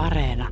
[0.00, 0.48] Areena.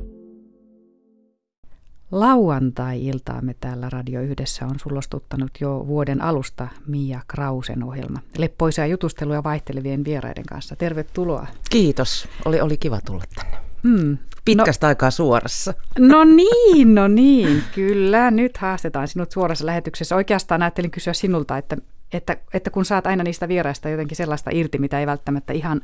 [2.11, 8.19] Lauantai-iltaamme täällä Radio Yhdessä on sulostuttanut jo vuoden alusta Mia Krausen ohjelma.
[8.37, 10.75] Leppoisia jutusteluja vaihtelevien vieraiden kanssa.
[10.75, 11.47] Tervetuloa.
[11.69, 12.27] Kiitos.
[12.45, 13.57] Oli, oli kiva tulla tänne.
[13.83, 14.17] Hmm.
[14.45, 15.73] Pitkästä no, aikaa suorassa.
[15.99, 17.63] No niin, no niin.
[17.75, 20.15] Kyllä, nyt haastetaan sinut suorassa lähetyksessä.
[20.15, 21.77] Oikeastaan ajattelin kysyä sinulta, että,
[22.13, 25.81] että, että kun saat aina niistä vieraista jotenkin sellaista irti, mitä ei välttämättä ihan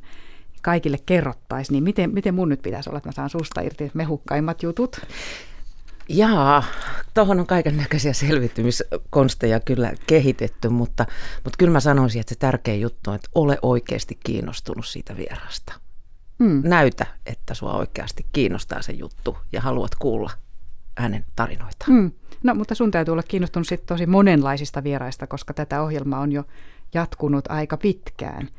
[0.66, 4.64] kaikille kerrottaisi, niin miten, miten mun nyt pitäisi olla, että mä saan susta irti mehukkaimmat
[4.64, 5.02] jutut?
[6.10, 6.64] Jaa,
[7.14, 11.06] tuohon on kaiken näköisiä selvittymiskonsteja kyllä kehitetty, mutta,
[11.44, 15.74] mutta kyllä mä sanoisin, että se tärkein juttu on, että ole oikeasti kiinnostunut siitä vierasta.
[16.40, 16.62] Mm.
[16.66, 20.32] Näytä, että sua oikeasti kiinnostaa se juttu ja haluat kuulla
[20.98, 21.86] hänen tarinoita.
[21.88, 22.12] Mm.
[22.44, 26.44] No, mutta sun täytyy olla kiinnostunut sit tosi monenlaisista vieraista, koska tätä ohjelmaa on jo
[26.94, 28.50] jatkunut aika pitkään.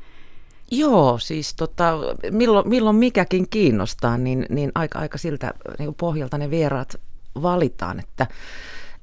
[0.70, 1.92] Joo, siis tota,
[2.30, 7.00] milloin, milloin mikäkin kiinnostaa, niin, niin aika, aika siltä niin pohjalta ne vieraat
[7.42, 8.26] valitaan, että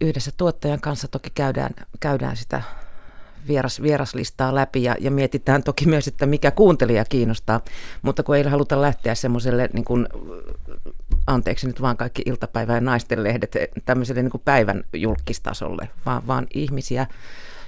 [0.02, 2.62] yhdessä tuottajan kanssa toki käydään, käydään sitä
[3.48, 7.62] vieras, vieraslistaa läpi ja, ja mietitään toki myös, että mikä kuuntelija kiinnostaa,
[8.02, 10.08] mutta kun ei haluta lähteä semmoiselle, niin kuin,
[11.28, 16.48] anteeksi nyt vaan kaikki iltapäivä- ja naisten lehdet, tämmöiselle niin kuin päivän julkistasolle, vaan, vaan
[16.54, 17.08] ihmisiä,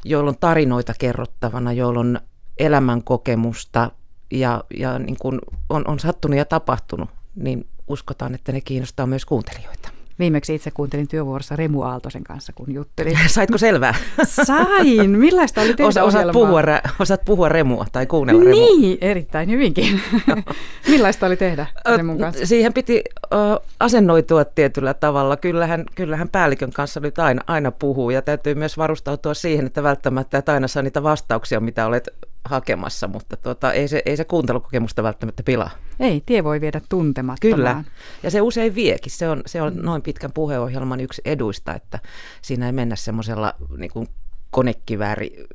[0.06, 2.20] joilla on tarinoita kerrottavana, joilla on
[2.58, 3.92] elämän kokemusta
[4.32, 5.40] ja, ja niin kuin
[5.70, 9.90] on, on sattunut ja tapahtunut, niin uskotaan, että ne kiinnostaa myös kuuntelijoita.
[10.20, 13.18] Viimeksi itse kuuntelin työvuorossa Remu Aaltosen kanssa, kun juttelin.
[13.28, 13.96] Saitko selvää?
[14.24, 15.12] Sain.
[15.12, 16.62] Millaista oli tehdä Osa, osaat, puhua,
[17.00, 18.80] osaat puhua Remua tai kuunnella niin, Remua?
[18.80, 20.02] Niin, erittäin hyvinkin.
[20.90, 22.46] Millaista oli tehdä Remun kanssa?
[22.46, 23.04] Siihen piti
[23.34, 25.38] uh, asennoitua tietyllä tavalla.
[25.38, 30.38] Kyllähän, kyllähän päällikön kanssa nyt aina, aina puhuu ja täytyy myös varustautua siihen, että välttämättä
[30.38, 32.10] et aina saa niitä vastauksia, mitä olet
[32.46, 35.70] hakemassa, mutta tuota, ei, se, ei se kuuntelukokemusta välttämättä pilaa.
[36.00, 37.58] Ei, tie voi viedä tuntemattomaan.
[37.58, 37.84] Kyllä,
[38.24, 39.12] ja se usein viekin.
[39.12, 39.82] Se on, se on mm.
[39.82, 42.00] noin pitkän puheohjelman yksi eduista, että
[42.42, 44.08] siinä ei mennä semmoisella niin
[44.50, 45.46] konekivääri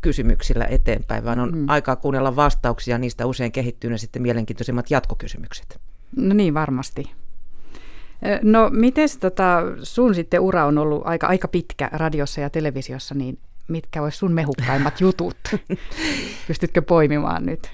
[0.00, 1.64] kysymyksillä eteenpäin, vaan on mm.
[1.68, 5.80] aikaa kuunnella vastauksia, niistä usein kehittyy ne sitten mielenkiintoisimmat jatkokysymykset.
[6.16, 7.10] No niin, varmasti.
[8.42, 13.38] No miten tota, sun sitten ura on ollut aika, aika pitkä radiossa ja televisiossa, niin
[13.68, 15.36] mitkä olisi sun mehukkaimmat jutut?
[16.46, 17.70] Pystytkö poimimaan nyt?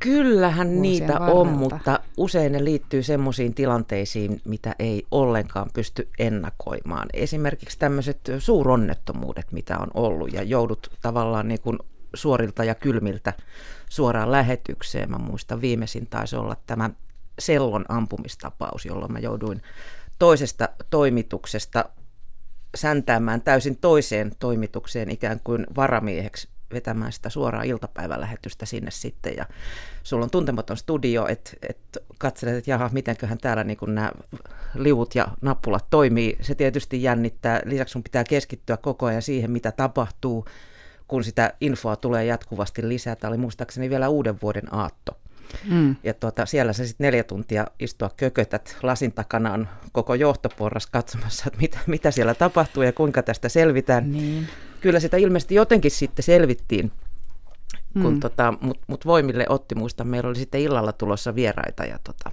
[0.00, 1.32] Kyllähän niitä varrelta.
[1.32, 7.08] on, mutta usein ne liittyy semmoisiin tilanteisiin, mitä ei ollenkaan pysty ennakoimaan.
[7.12, 11.78] Esimerkiksi tämmöiset suuronnettomuudet, mitä on ollut ja joudut tavallaan niin kuin
[12.14, 13.32] suorilta ja kylmiltä
[13.88, 15.10] suoraan lähetykseen.
[15.10, 16.90] Mä muistan viimeisin taisi olla tämä
[17.38, 19.62] Sellon ampumistapaus, jolloin mä jouduin
[20.18, 21.84] toisesta toimituksesta
[22.74, 29.46] säntäämään täysin toiseen toimitukseen ikään kuin varamieheksi vetämään sitä suoraa iltapäivälähetystä sinne sitten ja
[30.02, 31.78] sulla on tuntematon studio, että et
[32.18, 34.12] katselet, että jaha, mitenköhän täällä niin nämä
[34.74, 36.36] liuvut ja nappulat toimii.
[36.40, 37.60] Se tietysti jännittää.
[37.64, 40.44] Lisäksi sun pitää keskittyä koko ajan siihen, mitä tapahtuu,
[41.08, 43.16] kun sitä infoa tulee jatkuvasti lisää.
[43.16, 45.19] Tämä oli muistaakseni vielä uuden vuoden aatto.
[45.70, 45.96] Mm.
[46.02, 51.44] Ja tuota, siellä sä sitten neljä tuntia istua kökötät, lasin takana on koko johtoporras katsomassa,
[51.46, 54.12] että mitä, mitä siellä tapahtuu ja kuinka tästä selvitään.
[54.12, 54.48] Niin.
[54.80, 56.92] Kyllä sitä ilmeisesti jotenkin sitten selvittiin,
[58.02, 58.20] kun mm.
[58.20, 62.30] tota, mutta mut voimille otti, muista, meillä oli sitten illalla tulossa vieraita ja tota,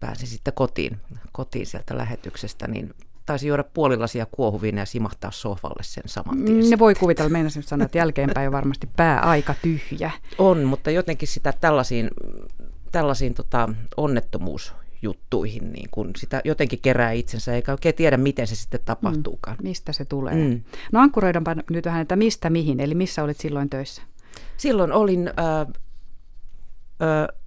[0.00, 1.00] pääsin sitten kotiin,
[1.32, 2.94] kotiin sieltä lähetyksestä, niin
[3.26, 6.70] taisi juoda puolilasia kuohuviin ja simahtaa sohvalle sen saman tien.
[6.70, 10.10] Ne voi kuvitella, meinasin sanoa, että jälkeenpäin on varmasti pää aika tyhjä.
[10.38, 12.10] On, mutta jotenkin sitä tällaisiin,
[12.92, 18.80] tällaisiin tota, onnettomuusjuttuihin, niin kun sitä jotenkin kerää itsensä, eikä oikein tiedä, miten se sitten
[18.84, 19.56] tapahtuukaan.
[19.56, 20.34] Mm, mistä se tulee?
[20.34, 20.62] Mm.
[20.92, 24.02] No ankkuroidaanpa nyt vähän, että mistä mihin, eli missä olit silloin töissä?
[24.56, 27.41] Silloin olin äh, äh,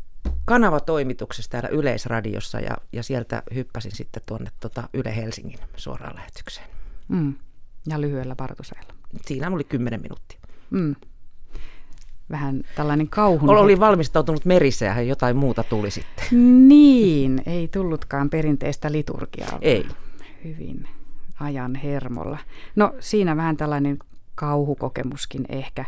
[0.46, 6.68] kanavatoimituksessa täällä Yleisradiossa ja, ja sieltä hyppäsin sitten tuonne tota Yle Helsingin suoraan lähetykseen.
[7.08, 7.34] Mm.
[7.88, 8.94] Ja lyhyellä varoitusajalla.
[9.26, 10.40] Siinä oli kymmenen minuuttia.
[10.70, 10.96] Mm.
[12.32, 13.50] Vähän tällainen kauhun...
[13.50, 16.26] Oli valmistautunut merisäähän, jotain muuta tuli sitten.
[16.68, 19.58] Niin, ei tullutkaan perinteistä liturgiaa.
[19.62, 19.88] Ei.
[20.44, 20.88] Hyvin
[21.40, 22.38] ajan hermolla.
[22.76, 23.98] No siinä vähän tällainen
[24.36, 25.86] kauhukokemuskin ehkä,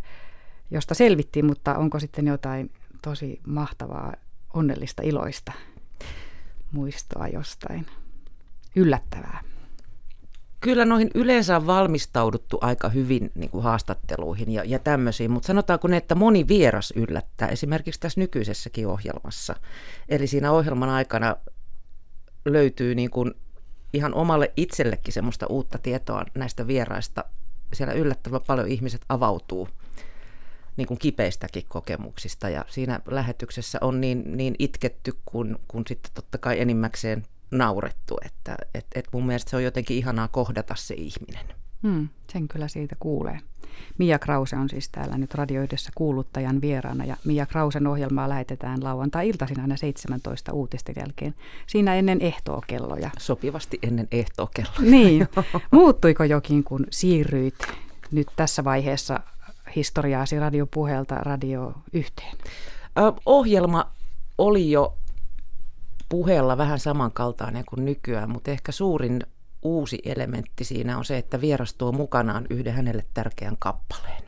[0.72, 4.14] josta selvittiin, mutta onko sitten jotain tosi mahtavaa
[4.54, 5.52] onnellista iloista
[6.72, 7.86] muistoa jostain
[8.76, 9.44] yllättävää?
[10.60, 15.88] Kyllä noihin yleensä on valmistauduttu aika hyvin niin kuin haastatteluihin ja, ja tämmöisiin, mutta sanotaanko
[15.88, 19.56] ne, että moni vieras yllättää, esimerkiksi tässä nykyisessäkin ohjelmassa.
[20.10, 21.36] Eli siinä ohjelman aikana
[22.46, 23.34] löytyy niin kuin
[23.94, 27.24] ihan omalle itsellekin semmoista uutta tietoa näistä vieraista.
[27.74, 29.70] Siellä yllättävän paljon ihmiset avautuu
[30.78, 36.38] niin kuin kipeistäkin kokemuksista ja siinä lähetyksessä on niin, niin itketty kuin, kuin sitten totta
[36.38, 41.46] kai enimmäkseen naurettu, että et, et mun mielestä se on jotenkin ihanaa kohdata se ihminen.
[41.84, 43.40] Hmm, sen kyllä siitä kuulee.
[43.98, 48.84] Mia Krause on siis täällä nyt Radio Yhdessä kuuluttajan vieraana ja Mia Krausen ohjelmaa lähetetään
[48.84, 51.36] lauantai-iltaisin aina 17 uutisten jälkeen.
[51.68, 53.10] Siinä ennen ehtookelloja.
[53.20, 54.92] Sopivasti ennen ehtookelloja.
[54.92, 55.28] Niin.
[55.72, 57.58] Muuttuiko jokin, kun siirryit
[58.12, 59.20] nyt tässä vaiheessa
[59.76, 62.38] historiaasi radiopuheelta radio yhteen?
[63.26, 63.92] ohjelma
[64.38, 64.98] oli jo
[66.10, 69.24] puheella vähän samankaltainen kuin nykyään, mutta ehkä suurin
[69.62, 74.24] uusi elementti siinä on se, että vieras tuo mukanaan yhden hänelle tärkeän kappaleen.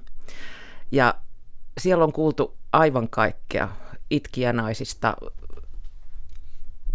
[0.92, 1.16] Ja
[1.78, 3.70] siellä on kuultu aivan kaikkea
[4.54, 5.18] naisista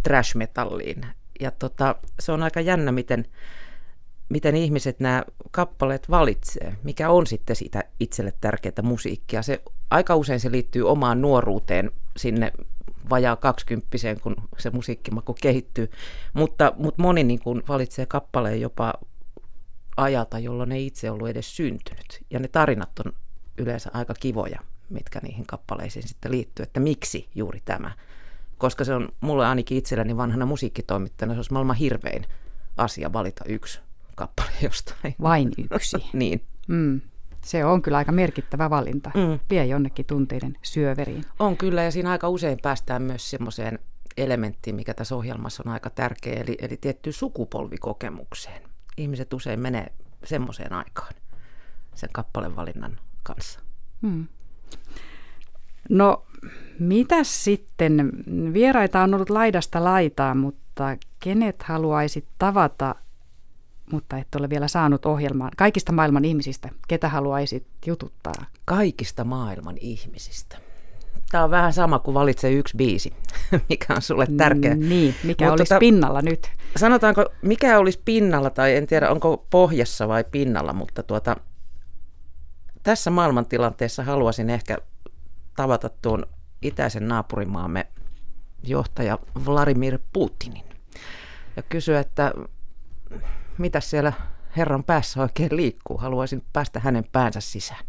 [0.03, 1.07] trash-metalliin.
[1.41, 3.25] Ja tota, se on aika jännä, miten,
[4.29, 9.43] miten ihmiset nämä kappaleet valitsee, mikä on sitten sitä itselle tärkeää musiikkia.
[9.43, 12.53] Se, aika usein se liittyy omaan nuoruuteen sinne
[13.11, 15.91] vajaa kaksikymppiseen, kun se musiikkimaku kehittyy.
[16.33, 18.95] Mutta, mutta moni niin kuin valitsee kappaleen jopa
[19.97, 22.25] ajalta, jolloin ei itse ollut edes syntynyt.
[22.31, 23.13] Ja ne tarinat on
[23.59, 24.61] yleensä aika kivoja,
[24.91, 27.93] mitkä niihin kappaleisiin sitten liittyy, että miksi juuri tämä.
[28.59, 32.27] Koska se on mulle ainakin itselleni vanhana musiikkitoimittajana, se olisi maailman hirvein
[32.77, 33.81] asia valita yksi
[34.15, 35.15] kappale jostain.
[35.23, 35.97] Vain yksi.
[36.13, 36.45] niin.
[36.69, 37.01] Mm.
[37.45, 39.11] Se on kyllä aika merkittävä valinta.
[39.15, 39.41] Mm.
[39.51, 41.25] Vie jonnekin tunteiden syöveriin.
[41.39, 43.79] On kyllä ja siinä aika usein päästään myös semmoiseen
[44.17, 48.63] elementtiin, mikä tässä ohjelmassa on aika tärkeä, eli, eli tiettyyn sukupolvikokemukseen.
[48.97, 49.93] Ihmiset usein menee
[50.25, 51.15] semmoiseen aikaan
[51.95, 53.61] sen kappalevalinnan kanssa.
[54.03, 54.27] Mm.
[55.91, 56.25] No,
[56.79, 58.13] mitä sitten?
[58.53, 62.95] Vieraita on ollut laidasta laitaa, mutta kenet haluaisit tavata
[63.93, 65.51] mutta et ole vielä saanut ohjelmaan.
[65.57, 68.45] Kaikista maailman ihmisistä, ketä haluaisit jututtaa?
[68.65, 70.59] Kaikista maailman ihmisistä.
[71.31, 73.13] Tämä on vähän sama kuin valitse yksi biisi,
[73.69, 74.75] mikä on sulle tärkeä.
[74.75, 76.51] Niin, mikä Mutta olisi tota, pinnalla nyt?
[76.77, 81.37] Sanotaanko, mikä olisi pinnalla, tai en tiedä onko pohjassa vai pinnalla, mutta tuota,
[82.83, 84.79] tässä maailmantilanteessa haluaisin ehkä
[85.57, 86.27] tavata tuon
[86.63, 87.87] itäisen naapurimaamme
[88.63, 90.65] johtaja Vladimir Putinin
[91.57, 92.33] ja kysyä, että
[93.59, 94.13] mitä siellä
[94.57, 95.99] Herran päässä oikein liikkuu.
[95.99, 97.85] Haluaisin päästä hänen päänsä sisään.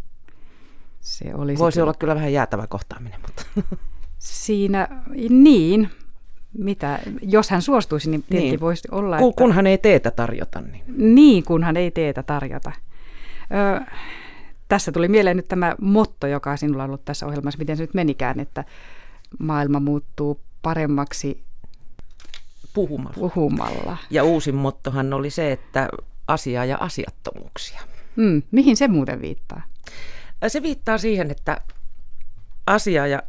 [1.01, 1.83] Se olisi Voisi kyllä...
[1.83, 3.45] olla kyllä vähän jäätävä kohtaaminen, mutta...
[4.19, 4.87] Siinä,
[5.29, 5.89] niin,
[6.57, 8.59] mitä, jos hän suostuisi, niin tietenkin niin.
[8.59, 9.41] voisi olla, Kun, että...
[9.41, 10.61] Kunhan ei teetä tarjota.
[10.61, 12.71] Niin, niin kunhan ei teetä tarjota.
[13.79, 13.85] Ö,
[14.67, 17.93] tässä tuli mieleen nyt tämä motto, joka sinulla on ollut tässä ohjelmassa, miten se nyt
[17.93, 18.63] menikään, että
[19.39, 21.43] maailma muuttuu paremmaksi
[22.75, 23.13] puhumalla.
[23.15, 23.97] puhumalla.
[24.09, 25.89] Ja uusin mottohan oli se, että
[26.27, 27.81] asiaa ja asiattomuuksia.
[28.15, 29.61] Mm, mihin se muuten viittaa?
[30.47, 31.61] Se viittaa siihen, että
[32.67, 33.23] asia ja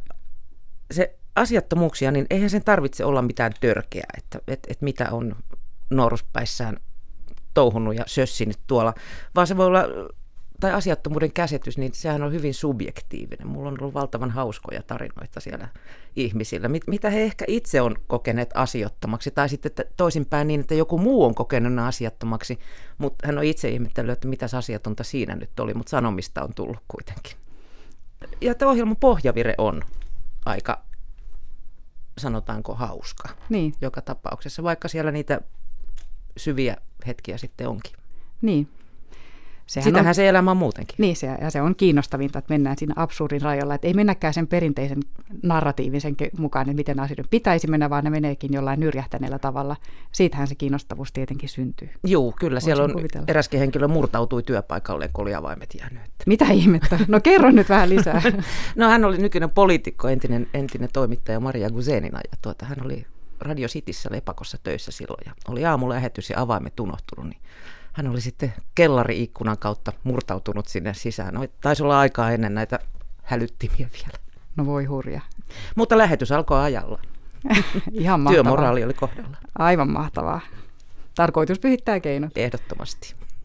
[0.91, 5.35] se asiattomuuksia, niin eihän sen tarvitse olla mitään törkeää, että, että, että mitä on
[5.89, 6.77] noruspäissään
[7.53, 8.93] touhunut ja sössinyt tuolla,
[9.35, 9.83] vaan se voi olla
[10.59, 13.47] tai asiattomuuden käsitys, niin sehän on hyvin subjektiivinen.
[13.47, 15.67] Mulla on ollut valtavan hauskoja tarinoita siellä
[16.15, 20.97] ihmisillä, mit, mitä he ehkä itse on kokeneet asiattomaksi, tai sitten toisinpäin niin, että joku
[20.97, 22.59] muu on kokenut ne asiattomaksi,
[22.97, 26.79] mutta hän on itse ihmetellyt, että mitä asiatonta siinä nyt oli, mutta sanomista on tullut
[26.87, 27.37] kuitenkin.
[28.41, 29.83] Ja tämä ohjelman pohjavire on
[30.45, 30.83] aika,
[32.17, 33.73] sanotaanko, hauska niin.
[33.81, 35.41] joka tapauksessa, vaikka siellä niitä
[36.37, 37.93] syviä hetkiä sitten onkin.
[38.41, 38.67] Niin,
[39.67, 40.95] Sehän Sitähän on, se elämä on muutenkin.
[40.97, 44.47] Niin, se, ja se on kiinnostavinta, että mennään siinä absurdin rajalla, että ei mennäkään sen
[44.47, 44.99] perinteisen
[45.43, 49.75] narratiivisen mukaan, että miten asioiden pitäisi mennä, vaan ne meneekin jollain nyrjähtäneellä tavalla.
[50.11, 51.89] Siitähän se kiinnostavuus tietenkin syntyy.
[52.03, 52.59] Joo, kyllä.
[52.59, 53.25] Siellä on kuvitella.
[53.27, 56.01] eräskin henkilö murtautui työpaikalle, kun oli avaimet jäänyt.
[56.25, 56.99] Mitä ihmettä?
[57.07, 58.21] No kerro nyt vähän lisää.
[58.75, 63.05] no hän oli nykyinen poliitikko, entinen, entinen toimittaja Maria Guzenina, ja tuota, hän oli
[63.39, 67.41] Radio Cityssä Lepakossa töissä silloin, ja oli aamulla lähetys ja avaimet unohtunut, niin
[67.97, 71.33] hän oli sitten kellari-ikkunan kautta murtautunut sinne sisään.
[71.33, 72.79] No, taisi olla aikaa ennen näitä
[73.23, 74.19] hälyttimiä vielä.
[74.55, 75.21] No voi hurja.
[75.75, 76.99] Mutta lähetys alkoi ajalla.
[77.91, 78.43] Ihan mahtavaa.
[78.43, 79.37] Työmoraali oli kohdalla.
[79.59, 80.41] Aivan mahtavaa.
[81.15, 82.37] Tarkoitus pyhittää keinot.
[82.37, 83.15] Ehdottomasti.